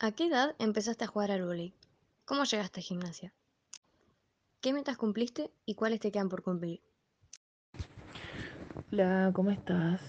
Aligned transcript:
¿A 0.00 0.10
qué 0.10 0.26
edad 0.26 0.56
empezaste 0.58 1.04
a 1.04 1.06
jugar 1.06 1.30
al 1.30 1.44
vóley? 1.44 1.72
¿Cómo 2.24 2.42
llegaste 2.42 2.80
a 2.80 2.82
gimnasia? 2.82 3.32
¿Qué 4.60 4.72
metas 4.72 4.96
cumpliste 4.96 5.52
y 5.66 5.76
cuáles 5.76 6.00
te 6.00 6.10
quedan 6.10 6.28
por 6.28 6.42
cumplir? 6.42 6.80
Hola, 8.90 9.30
¿cómo 9.32 9.52
estás? 9.52 10.00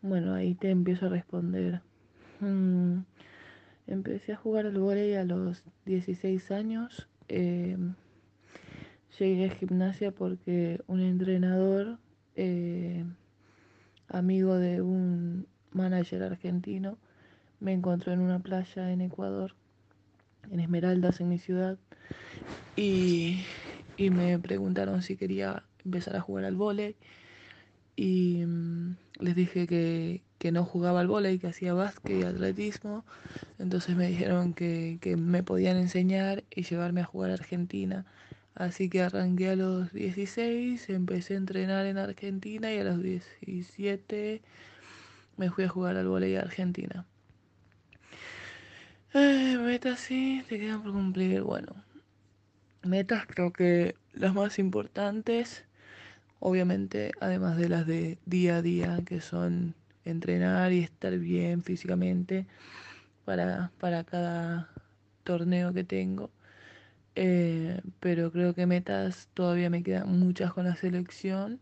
Bueno, 0.00 0.32
ahí 0.32 0.54
te 0.54 0.70
empiezo 0.70 1.06
a 1.06 1.08
responder. 1.10 1.82
Mm, 2.40 3.00
empecé 3.86 4.32
a 4.32 4.36
jugar 4.36 4.64
al 4.64 4.78
vóley 4.78 5.14
a 5.14 5.24
los 5.24 5.62
16 5.84 6.50
años. 6.50 7.06
Eh, 7.28 7.76
llegué 9.18 9.50
a 9.50 9.54
gimnasia 9.54 10.12
porque 10.12 10.80
un 10.86 11.00
entrenador, 11.00 11.98
eh, 12.36 13.04
amigo 14.08 14.54
de 14.56 14.80
un 14.80 15.46
manager 15.72 16.22
argentino, 16.22 16.96
me 17.60 17.72
encontró 17.72 18.12
en 18.12 18.20
una 18.20 18.38
playa 18.38 18.92
en 18.92 19.00
Ecuador, 19.00 19.54
en 20.50 20.60
Esmeraldas, 20.60 21.20
en 21.20 21.28
mi 21.28 21.38
ciudad, 21.38 21.78
y, 22.76 23.44
y 23.96 24.10
me 24.10 24.38
preguntaron 24.38 25.02
si 25.02 25.16
quería 25.16 25.62
empezar 25.84 26.16
a 26.16 26.20
jugar 26.20 26.44
al 26.44 26.56
vóley 26.56 26.96
y 27.96 28.44
mm, 28.46 28.96
les 29.20 29.34
dije 29.34 29.66
que, 29.66 30.22
que, 30.38 30.52
no 30.52 30.64
jugaba 30.64 31.00
al 31.00 31.08
vóley, 31.08 31.38
que 31.38 31.48
hacía 31.48 31.72
básquet 31.72 32.20
y 32.20 32.22
atletismo. 32.22 33.04
Entonces 33.58 33.96
me 33.96 34.08
dijeron 34.08 34.52
que, 34.52 34.98
que, 35.00 35.16
me 35.16 35.42
podían 35.42 35.78
enseñar 35.78 36.44
y 36.54 36.62
llevarme 36.62 37.00
a 37.00 37.04
jugar 37.04 37.30
a 37.30 37.34
Argentina. 37.34 38.04
Así 38.54 38.88
que 38.88 39.02
arranqué 39.02 39.50
a 39.50 39.56
los 39.56 39.92
16, 39.92 40.88
empecé 40.90 41.34
a 41.34 41.38
entrenar 41.38 41.86
en 41.86 41.98
Argentina 41.98 42.72
y 42.72 42.78
a 42.78 42.84
los 42.84 43.02
17 43.02 44.42
me 45.36 45.50
fui 45.50 45.64
a 45.64 45.68
jugar 45.68 45.96
al 45.96 46.08
vóley 46.08 46.36
a 46.36 46.40
Argentina. 46.40 47.06
Metas 49.16 50.00
sí, 50.00 50.44
te 50.48 50.58
quedan 50.58 50.82
por 50.82 50.92
cumplir. 50.92 51.42
Bueno, 51.42 51.74
metas 52.82 53.26
creo 53.26 53.52
que 53.52 53.96
las 54.14 54.34
más 54.34 54.58
importantes 54.58 55.66
Obviamente, 56.38 57.12
además 57.20 57.56
de 57.56 57.68
las 57.68 57.86
de 57.86 58.18
día 58.26 58.56
a 58.56 58.62
día, 58.62 59.00
que 59.06 59.20
son 59.20 59.74
entrenar 60.04 60.72
y 60.72 60.80
estar 60.80 61.16
bien 61.18 61.62
físicamente 61.62 62.46
para, 63.24 63.72
para 63.80 64.04
cada 64.04 64.68
torneo 65.24 65.72
que 65.72 65.84
tengo. 65.84 66.30
Eh, 67.16 67.80
pero 68.00 68.30
creo 68.32 68.54
que 68.54 68.66
metas 68.66 69.28
todavía 69.34 69.70
me 69.70 69.82
quedan 69.82 70.18
muchas 70.18 70.52
con 70.52 70.66
la 70.66 70.76
selección. 70.76 71.58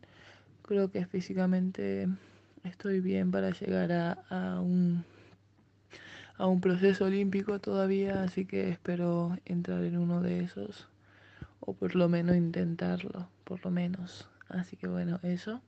Creo 0.63 0.91
que 0.91 1.07
físicamente 1.07 2.09
estoy 2.65 3.01
bien 3.01 3.31
para 3.31 3.51
llegar 3.51 3.93
a, 3.93 4.13
a, 4.31 4.61
un, 4.61 5.05
a 6.37 6.47
un 6.47 6.61
proceso 6.61 7.05
olímpico 7.07 7.61
todavía, 7.61 8.23
así 8.23 8.45
que 8.47 8.71
espero 8.71 9.39
entrar 9.45 9.83
en 9.85 9.99
uno 9.99 10.21
de 10.21 10.41
esos, 10.41 10.89
o 11.61 11.75
por 11.75 11.95
lo 11.95 12.09
menos 12.09 12.37
intentarlo, 12.37 13.29
por 13.45 13.65
lo 13.65 13.71
menos. 13.71 14.29
Así 14.49 14.77
que 14.77 14.87
bueno, 14.89 15.21
eso. 15.23 15.61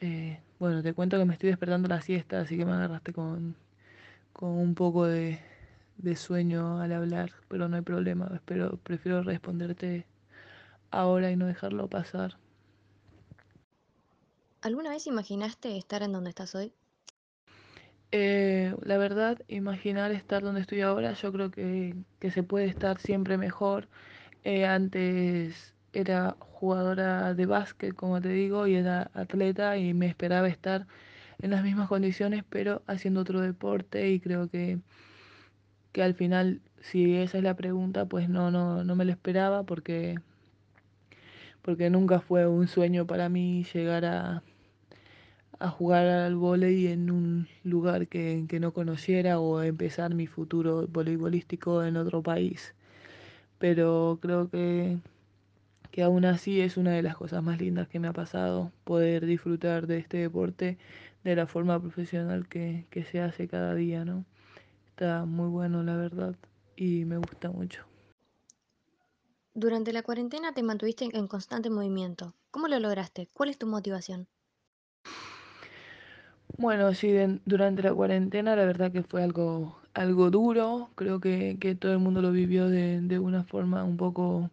Eh, 0.00 0.40
bueno, 0.58 0.82
te 0.82 0.94
cuento 0.94 1.18
que 1.18 1.24
me 1.24 1.34
estoy 1.34 1.50
despertando 1.50 1.88
la 1.88 2.00
siesta, 2.00 2.40
así 2.40 2.56
que 2.56 2.64
me 2.64 2.72
agarraste 2.72 3.12
con, 3.12 3.56
con 4.32 4.50
un 4.50 4.74
poco 4.74 5.06
de, 5.06 5.40
de 5.98 6.16
sueño 6.16 6.80
al 6.80 6.92
hablar, 6.92 7.32
pero 7.48 7.68
no 7.68 7.76
hay 7.76 7.82
problema. 7.82 8.30
Espero, 8.34 8.78
prefiero 8.78 9.22
responderte 9.22 10.06
ahora 10.90 11.30
y 11.30 11.36
no 11.36 11.46
dejarlo 11.46 11.88
pasar. 11.88 12.38
¿Alguna 14.60 14.90
vez 14.90 15.08
imaginaste 15.08 15.76
estar 15.76 16.04
en 16.04 16.12
donde 16.12 16.30
estás 16.30 16.54
hoy? 16.54 16.72
Eh, 18.10 18.74
la 18.82 18.96
verdad, 18.96 19.38
imaginar 19.48 20.12
estar 20.12 20.42
donde 20.42 20.62
estoy 20.62 20.80
ahora, 20.80 21.12
yo 21.12 21.30
creo 21.32 21.50
que, 21.50 21.94
que 22.20 22.30
se 22.30 22.42
puede 22.42 22.66
estar 22.66 22.98
siempre 22.98 23.36
mejor. 23.36 23.88
Eh, 24.44 24.66
antes 24.66 25.74
era 25.92 26.36
jugadora 26.40 27.34
de 27.34 27.46
básquet, 27.46 27.94
como 27.94 28.20
te 28.20 28.30
digo, 28.30 28.66
y 28.66 28.76
era 28.76 29.10
atleta 29.14 29.76
y 29.78 29.94
me 29.94 30.06
esperaba 30.06 30.48
estar 30.48 30.86
en 31.42 31.50
las 31.50 31.62
mismas 31.62 31.88
condiciones, 31.88 32.44
pero 32.48 32.82
haciendo 32.86 33.20
otro 33.20 33.40
deporte 33.40 34.10
y 34.10 34.20
creo 34.20 34.48
que, 34.48 34.78
que 35.92 36.02
al 36.02 36.14
final, 36.14 36.62
si 36.80 37.16
esa 37.16 37.38
es 37.38 37.44
la 37.44 37.56
pregunta, 37.56 38.06
pues 38.06 38.28
no, 38.28 38.50
no, 38.50 38.84
no 38.84 38.96
me 38.96 39.04
lo 39.04 39.12
esperaba 39.12 39.64
porque, 39.64 40.18
porque 41.62 41.90
nunca 41.90 42.20
fue 42.20 42.46
un 42.46 42.68
sueño 42.68 43.06
para 43.06 43.28
mí 43.28 43.64
llegar 43.72 44.04
a, 44.04 44.42
a 45.58 45.68
jugar 45.70 46.06
al 46.06 46.36
vóley 46.36 46.86
en 46.88 47.10
un 47.10 47.48
lugar 47.64 48.08
que, 48.08 48.44
que 48.48 48.60
no 48.60 48.72
conociera 48.72 49.40
o 49.40 49.62
empezar 49.62 50.14
mi 50.14 50.26
futuro 50.26 50.86
voleibolístico 50.88 51.82
en 51.84 51.96
otro 51.96 52.22
país. 52.22 52.74
Pero 53.58 54.18
creo 54.22 54.48
que 54.48 54.98
que 55.90 56.02
aún 56.02 56.24
así 56.24 56.60
es 56.60 56.76
una 56.76 56.92
de 56.92 57.02
las 57.02 57.16
cosas 57.16 57.42
más 57.42 57.60
lindas 57.60 57.88
que 57.88 57.98
me 57.98 58.08
ha 58.08 58.12
pasado, 58.12 58.72
poder 58.84 59.26
disfrutar 59.26 59.86
de 59.86 59.98
este 59.98 60.18
deporte 60.18 60.78
de 61.24 61.36
la 61.36 61.46
forma 61.46 61.80
profesional 61.80 62.48
que, 62.48 62.86
que 62.90 63.04
se 63.04 63.20
hace 63.20 63.48
cada 63.48 63.74
día, 63.74 64.04
¿no? 64.04 64.24
Está 64.90 65.24
muy 65.24 65.48
bueno, 65.48 65.82
la 65.82 65.96
verdad, 65.96 66.36
y 66.76 67.04
me 67.04 67.16
gusta 67.16 67.50
mucho. 67.50 67.84
Durante 69.54 69.92
la 69.92 70.02
cuarentena 70.02 70.52
te 70.52 70.62
mantuviste 70.62 71.04
en 71.12 71.26
constante 71.26 71.68
movimiento. 71.68 72.34
¿Cómo 72.50 72.68
lo 72.68 72.78
lograste? 72.78 73.28
¿Cuál 73.32 73.48
es 73.48 73.58
tu 73.58 73.66
motivación? 73.66 74.28
Bueno, 76.60 76.92
sí, 76.94 77.12
durante 77.46 77.82
la 77.82 77.94
cuarentena 77.94 78.56
la 78.56 78.64
verdad 78.64 78.90
que 78.92 79.02
fue 79.04 79.22
algo, 79.22 79.80
algo 79.94 80.30
duro, 80.30 80.90
creo 80.96 81.20
que, 81.20 81.56
que 81.60 81.74
todo 81.76 81.92
el 81.92 81.98
mundo 82.00 82.20
lo 82.20 82.32
vivió 82.32 82.68
de, 82.68 83.00
de 83.00 83.18
una 83.20 83.44
forma 83.44 83.84
un 83.84 83.96
poco 83.96 84.50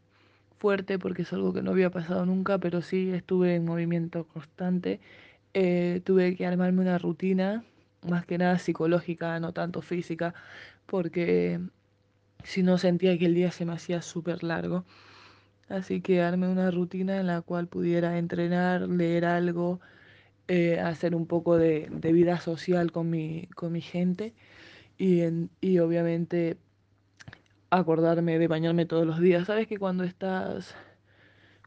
fuerte 0.59 0.99
porque 0.99 1.23
es 1.23 1.33
algo 1.33 1.53
que 1.53 1.61
no 1.63 1.71
había 1.71 1.91
pasado 1.91 2.25
nunca, 2.25 2.59
pero 2.59 2.81
sí 2.83 3.11
estuve 3.11 3.55
en 3.55 3.65
movimiento 3.65 4.27
constante. 4.27 5.01
Eh, 5.53 6.01
tuve 6.05 6.35
que 6.35 6.45
armarme 6.47 6.81
una 6.81 6.97
rutina, 6.99 7.65
más 8.03 8.25
que 8.25 8.37
nada 8.39 8.59
psicológica, 8.59 9.39
no 9.39 9.53
tanto 9.53 9.81
física, 9.81 10.35
porque 10.87 11.59
si 12.43 12.63
no 12.63 12.77
sentía 12.79 13.17
que 13.19 13.25
el 13.27 13.35
día 13.35 13.51
se 13.51 13.65
me 13.65 13.73
hacía 13.73 14.01
súper 14.03 14.43
largo. 14.43 14.85
Así 15.69 16.01
que 16.01 16.21
armé 16.21 16.47
una 16.47 16.71
rutina 16.71 17.17
en 17.19 17.27
la 17.27 17.41
cual 17.41 17.67
pudiera 17.67 18.17
entrenar, 18.17 18.81
leer 18.89 19.25
algo, 19.25 19.79
eh, 20.47 20.79
hacer 20.79 21.15
un 21.15 21.25
poco 21.25 21.57
de, 21.57 21.89
vida 21.89 22.39
social 22.39 22.91
con 22.91 23.09
mi, 23.09 23.47
gente 23.81 24.33
y, 24.97 25.21
en, 25.21 25.49
y 25.61 25.79
obviamente 25.79 26.57
acordarme 27.69 28.39
de 28.39 28.47
bañarme 28.47 28.85
todos 28.85 29.05
los 29.05 29.19
días. 29.19 29.47
Sabes 29.47 29.67
que 29.67 29.77
cuando 29.77 30.03
estás 30.03 30.75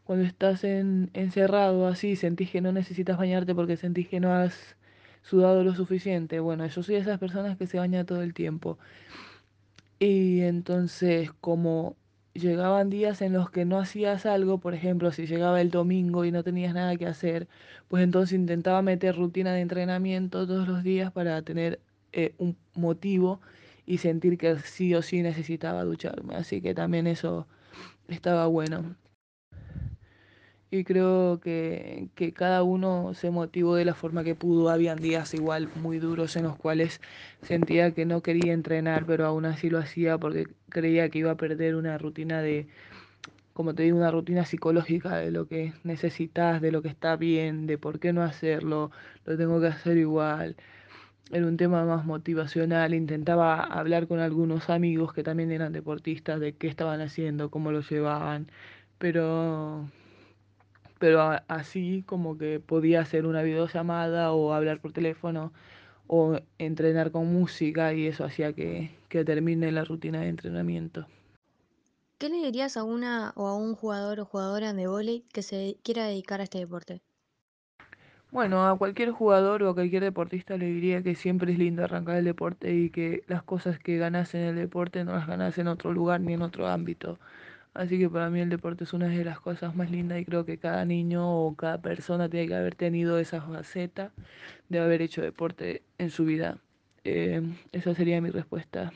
cuando 0.09 0.25
estás 0.25 0.65
en, 0.65 1.11
encerrado 1.13 1.87
así, 1.87 2.17
sentís 2.17 2.51
que 2.51 2.63
no 2.63 2.73
necesitas 2.73 3.19
bañarte 3.19 3.55
porque 3.55 3.77
sentís 3.77 4.09
que 4.09 4.21
no 4.21 4.33
has 4.33 4.75
sudado 5.23 5.63
lo 5.65 5.75
suficiente. 5.75 6.41
Bueno, 6.41 6.67
yo 6.67 6.83
soy 6.83 6.95
de 6.95 7.03
esas 7.03 7.19
personas 7.19 7.59
que 7.59 7.67
se 7.67 7.79
baña 7.79 8.05
todo 8.07 8.23
el 8.23 8.33
tiempo. 8.33 8.79
Y 9.99 10.41
entonces, 10.41 11.31
como 11.43 11.97
llegaban 12.39 12.91
días 12.91 13.23
en 13.23 13.33
los 13.33 13.51
que 13.51 13.65
no 13.65 13.79
hacías 13.79 14.27
algo, 14.27 14.59
por 14.59 14.75
ejemplo, 14.75 15.13
si 15.13 15.27
llegaba 15.27 15.61
el 15.61 15.71
domingo 15.71 16.25
y 16.25 16.33
no 16.33 16.43
tenías 16.45 16.75
nada 16.75 16.97
que 16.97 17.07
hacer, 17.07 17.49
pues 17.89 18.03
entonces 18.05 18.39
intentaba 18.39 18.83
meter 18.83 19.17
rutina 19.17 19.53
de 19.53 19.61
entrenamiento 19.61 20.47
todos 20.47 20.69
los 20.69 20.83
días 20.83 21.13
para 21.13 21.43
tener 21.43 21.81
eh, 22.13 22.35
un 22.39 22.57
motivo 22.75 23.41
y 23.87 23.99
sentir 23.99 24.39
que 24.39 24.59
sí 24.59 24.95
o 24.95 25.03
sí 25.03 25.23
necesitaba 25.23 25.85
ducharme. 25.85 26.37
Así 26.37 26.61
que 26.61 26.75
también 26.75 27.07
eso 27.07 27.47
estaba 28.09 28.47
bueno. 28.47 28.97
Y 30.71 30.85
creo 30.85 31.41
que, 31.41 32.09
que, 32.15 32.33
cada 32.33 32.63
uno 32.63 33.15
se 33.15 33.31
motivó 33.31 33.75
de 33.75 33.87
la 33.87 33.95
forma 33.95 34.23
que 34.23 34.35
pudo. 34.35 34.69
Habían 34.69 34.99
días 34.99 35.33
igual 35.33 35.71
muy 35.77 35.99
duros 35.99 36.37
en 36.37 36.45
los 36.45 36.57
cuales 36.57 37.01
sentía 37.43 37.93
que 37.93 38.05
no 38.05 38.23
quería 38.23 38.53
entrenar, 38.53 39.07
pero 39.07 39.25
aún 39.27 39.47
así 39.47 39.71
lo 39.71 39.79
hacía 39.79 40.19
porque 40.19 40.47
creía 40.69 41.09
que 41.09 41.21
iba 41.21 41.31
a 41.31 41.37
perder 41.37 41.75
una 41.75 41.97
rutina 41.97 42.43
de, 42.43 42.69
como 43.55 43.75
te 43.75 43.85
digo, 43.85 43.97
una 43.97 44.11
rutina 44.11 44.45
psicológica 44.45 45.17
de 45.17 45.31
lo 45.31 45.49
que 45.49 45.73
necesitas, 45.85 46.61
de 46.61 46.71
lo 46.71 46.83
que 46.83 46.89
está 46.89 47.17
bien, 47.17 47.67
de 47.67 47.79
por 47.79 47.99
qué 47.99 48.13
no 48.13 48.23
hacerlo, 48.23 48.91
lo 49.25 49.37
tengo 49.39 49.61
que 49.61 49.69
hacer 49.69 49.97
igual. 49.97 50.57
Era 51.31 51.47
un 51.47 51.57
tema 51.57 51.85
más 51.85 52.05
motivacional. 52.07 52.95
Intentaba 52.95 53.63
hablar 53.63 54.07
con 54.07 54.21
algunos 54.21 54.71
amigos 54.71 55.13
que 55.13 55.23
también 55.23 55.51
eran 55.53 55.73
deportistas 55.73 56.41
de 56.41 56.55
qué 56.57 56.69
estaban 56.69 57.01
haciendo, 57.01 57.51
cómo 57.51 57.73
lo 57.73 57.81
llevaban, 57.81 58.51
pero 58.99 59.87
pero 60.99 61.41
así 61.49 62.03
como 62.07 62.39
que 62.39 62.61
podía 62.61 63.01
hacer 63.01 63.27
una 63.27 63.43
videollamada 63.43 64.33
o 64.33 64.53
hablar 64.53 64.81
por 64.81 64.93
teléfono 64.93 65.53
o 66.07 66.41
entrenar 66.59 67.11
con 67.13 67.33
música 67.33 67.93
y 67.95 68.07
eso 68.07 68.25
hacía 68.25 68.53
que, 68.53 68.91
que 69.09 69.25
termine 69.25 69.73
la 69.73 69.85
rutina 69.85 70.21
de 70.23 70.29
entrenamiento. 70.29 71.07
¿Qué 72.19 72.29
le 72.29 72.39
dirías 72.39 72.77
a 72.77 72.85
una 72.85 73.33
o 73.37 73.47
a 73.47 73.57
un 73.57 73.75
jugador 73.75 74.21
o 74.21 74.25
jugadora 74.25 74.73
de 74.73 74.87
vóley 74.89 75.25
que 75.33 75.43
se 75.43 75.79
quiera 75.85 76.07
dedicar 76.07 76.41
a 76.41 76.45
este 76.45 76.59
deporte? 76.59 77.01
Bueno, 78.31 78.67
a 78.67 78.77
cualquier 78.77 79.11
jugador 79.11 79.63
o 79.63 79.71
a 79.71 79.75
cualquier 79.75 80.03
deportista 80.03 80.57
le 80.59 80.67
diría 80.67 81.03
que 81.03 81.15
siempre 81.15 81.53
es 81.53 81.59
lindo 81.59 81.85
arrancar 81.85 82.17
el 82.17 82.25
deporte 82.25 82.75
y 82.75 82.91
que 82.91 83.23
las 83.27 83.43
cosas 83.43 83.79
que 83.79 83.97
ganas 83.97 84.35
en 84.35 84.43
el 84.43 84.57
deporte 84.57 85.05
no 85.05 85.13
las 85.13 85.27
ganas 85.27 85.57
en 85.59 85.69
otro 85.69 85.93
lugar 85.93 86.21
ni 86.21 86.35
en 86.35 86.43
otro 86.43 86.67
ámbito. 86.69 87.19
Así 87.75 87.99
que 87.99 88.09
para 88.09 88.31
mí 88.31 88.41
el 88.41 88.49
deporte 88.49 88.85
es 88.85 88.93
una 88.93 89.09
de 89.09 89.25
las 89.25 89.41
cosas 89.41 89.77
más 89.77 89.91
lindas 89.91 90.21
y 90.21 90.25
creo 90.25 90.45
que 90.45 90.59
cada 90.59 90.85
niño 90.85 91.29
o 91.29 91.55
cada 91.55 91.81
persona 91.81 92.29
tiene 92.29 92.49
que 92.49 92.55
haber 92.55 92.75
tenido 92.75 93.19
esa 93.19 93.41
faceta 93.41 94.13
de 94.69 94.81
haber 94.81 95.03
hecho 95.03 95.23
deporte 95.23 95.83
en 95.99 96.11
su 96.11 96.25
vida. 96.25 96.59
Eh, 97.05 97.43
esa 97.73 97.95
sería 97.95 98.21
mi 98.21 98.31
respuesta. 98.31 98.93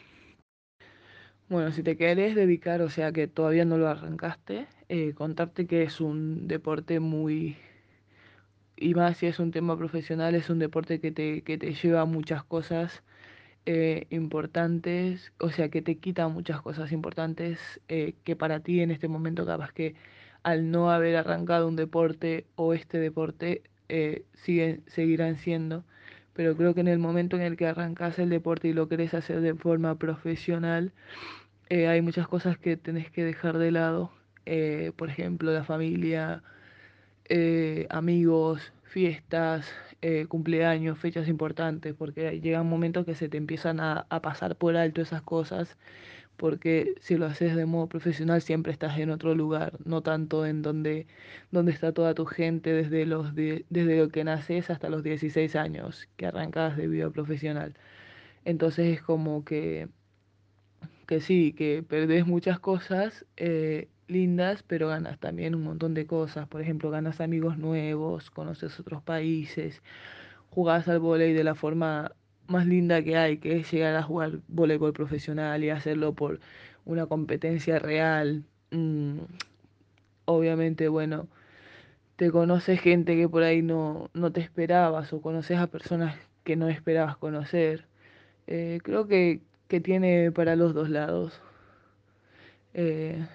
Bueno, 1.49 1.71
si 1.71 1.83
te 1.83 1.97
querés 1.97 2.35
dedicar, 2.35 2.81
o 2.83 2.89
sea 2.89 3.13
que 3.13 3.29
todavía 3.29 3.65
no 3.65 3.77
lo 3.77 3.89
arrancaste, 3.89 4.67
eh, 4.89 5.13
contarte 5.15 5.67
que 5.67 5.83
es 5.83 6.01
un 6.01 6.49
deporte 6.49 6.99
muy 6.99 7.57
y 8.77 8.95
más 8.95 9.19
si 9.19 9.27
es 9.27 9.39
un 9.39 9.53
tema 9.53 9.77
profesional, 9.79 10.35
es 10.35 10.51
un 10.51 10.59
deporte 10.59 11.01
que 11.01 11.13
te, 11.13 11.43
que 11.43 11.59
te 11.59 11.73
lleva 11.73 12.01
a 12.03 12.05
muchas 12.05 12.43
cosas 12.43 13.03
eh, 13.67 14.07
importantes, 14.11 15.33
o 15.39 15.51
sea, 15.51 15.69
que 15.69 15.83
te 15.83 15.97
quita 15.97 16.27
muchas 16.29 16.61
cosas 16.63 16.91
importantes 16.93 17.61
eh, 17.89 18.15
que 18.25 18.35
para 18.35 18.61
ti 18.61 18.81
en 18.81 18.91
este 18.91 19.07
momento 19.07 19.47
capaz 19.47 19.73
que 19.73 19.95
al 20.43 20.71
no 20.73 20.91
haber 20.91 21.17
arrancado 21.17 21.69
un 21.69 21.77
deporte 21.77 22.47
o 22.57 22.75
este 22.75 22.99
deporte 22.99 23.63
eh, 23.89 24.25
siguen, 24.35 24.83
seguirán 24.89 25.37
siendo. 25.39 25.85
Pero 26.35 26.57
creo 26.57 26.75
que 26.75 26.81
en 26.81 26.89
el 26.89 26.99
momento 26.99 27.37
en 27.37 27.43
el 27.43 27.57
que 27.57 27.67
arrancas 27.67 28.19
el 28.19 28.31
deporte 28.31 28.69
y 28.69 28.73
lo 28.73 28.89
querés 28.89 29.15
hacer 29.15 29.41
de 29.41 29.55
forma 29.55 29.97
profesional, 29.97 30.93
hay 31.71 32.03
muchas 32.03 32.29
cosas 32.29 32.59
que 32.59 32.77
tenés 32.77 33.11
que 33.11 33.25
dejar 33.25 33.59
de 33.59 33.71
lado. 33.71 34.13
Por 34.97 35.11
ejemplo, 35.11 35.53
la 35.53 35.65
familia, 35.65 36.43
eh, 37.35 37.87
amigos, 37.91 38.73
fiestas, 38.83 39.67
eh, 40.03 40.27
cumpleaños, 40.29 40.99
fechas 40.99 41.29
importantes, 41.29 41.95
porque 41.95 42.41
llega 42.43 42.61
un 42.61 42.69
momento 42.69 43.07
que 43.07 43.15
se 43.15 43.29
te 43.31 43.39
empiezan 43.39 43.81
a, 43.81 44.07
a 44.11 44.21
pasar 44.21 44.57
por 44.57 44.77
alto 44.77 45.01
esas 45.01 45.23
cosas, 45.23 45.79
porque 46.37 46.95
si 47.01 47.17
lo 47.17 47.27
haces 47.27 47.57
de 47.57 47.67
modo 47.67 47.89
profesional 47.89 48.43
siempre 48.43 48.73
estás 48.73 48.99
en 48.99 49.11
otro 49.11 49.35
lugar, 49.35 49.79
no 49.87 50.03
tanto 50.03 50.45
en 50.47 50.63
donde, 50.63 51.07
donde 51.53 51.73
está 51.73 51.93
toda 51.93 52.15
tu 52.15 52.27
gente 52.27 52.73
desde 52.73 53.07
los 53.07 53.35
desde 53.35 53.99
lo 53.99 54.09
que 54.11 54.25
naces 54.25 54.71
hasta 54.71 54.91
los 54.91 55.03
16 55.03 55.57
años, 55.57 56.09
que 56.17 56.27
arrancas 56.27 56.77
de 56.77 56.89
vida 56.89 57.11
profesional. 57.11 57.75
Entonces 58.45 58.87
es 58.99 59.03
como 59.03 59.45
que 59.45 59.89
que 61.07 61.21
sí, 61.21 61.53
que 61.53 61.83
perdés 61.83 62.27
muchas 62.27 62.59
cosas 62.61 63.27
eh, 63.37 63.89
lindas, 64.09 64.63
pero 64.65 64.89
ganas 64.89 65.19
también 65.19 65.55
un 65.55 65.63
montón 65.65 65.95
de 65.95 66.07
cosas. 66.07 66.49
Por 66.49 66.61
ejemplo, 66.63 66.91
ganas 66.91 67.21
amigos 67.21 67.59
nuevos, 67.59 68.31
conoces 68.31 68.79
otros 68.81 69.03
países, 69.03 69.83
jugás 70.51 70.89
al 70.89 71.01
vóley 71.01 71.33
de 71.33 71.45
la 71.45 71.55
forma 71.55 72.13
más 72.49 72.67
linda 72.67 73.03
que 73.03 73.17
hay, 73.17 73.39
que 73.39 73.59
es 73.61 73.71
llegar 73.73 73.97
a 73.97 74.03
jugar 74.03 74.41
voleibol 74.49 74.93
profesional 74.93 75.65
y 75.65 75.71
hacerlo 75.71 76.15
por 76.15 76.41
una 76.85 77.07
competencia 77.07 77.79
real. 77.79 78.45
Mm, 78.71 79.21
obviamente, 80.27 80.89
bueno, 80.89 81.29
te 82.17 82.31
conoces 82.31 82.81
gente 82.81 83.17
que 83.17 83.29
por 83.29 83.43
ahí 83.43 83.63
no, 83.63 84.11
no 84.15 84.33
te 84.33 84.41
esperabas 84.41 85.13
o 85.13 85.21
conoces 85.23 85.59
a 85.59 85.67
personas 85.69 86.17
que 86.45 86.57
no 86.57 86.69
esperabas 86.69 87.17
conocer. 87.17 87.87
Eh, 88.47 88.81
creo 88.85 89.07
que, 89.09 89.41
que 89.69 89.81
tiene 89.81 90.33
para 90.33 90.57
los 90.57 90.75
dos 90.75 90.91
lados. 90.91 91.41
eh, 92.75 93.27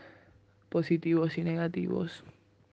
positivos 0.69 1.37
y 1.37 1.43
negativos. 1.43 2.23